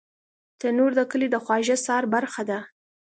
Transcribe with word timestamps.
تنور 0.59 0.91
د 0.95 1.01
کلي 1.11 1.27
د 1.31 1.35
خواږه 1.43 1.75
سهار 1.85 2.03
برخه 2.13 2.43
ده 2.49 2.59